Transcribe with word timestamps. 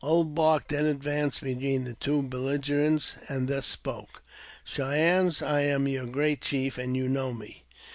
Old 0.03 0.33
Bark 0.33 0.69
then 0.69 0.87
advanced 0.87 1.43
between 1.43 1.83
the 1.83 1.93
two 1.93 2.23
belligerents 2.23 3.17
and 3.29 3.47
thus 3.47 3.67
spoke:" 3.67 4.23
Cheyennes, 4.65 5.43
I 5.43 5.61
am 5.61 5.87
your 5.87 6.07
great 6.07 6.41
chief; 6.41 6.79
you 6.79 7.07
know 7.07 7.33
me. 7.35 7.65